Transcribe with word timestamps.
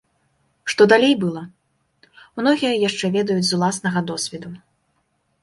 Што 0.73 0.87
далей 0.93 1.13
было, 1.23 1.43
многія 2.41 2.73
яшчэ 2.87 3.05
ведаюць 3.17 3.45
з 3.51 3.61
уласнага 3.61 3.99
досведу. 4.11 4.49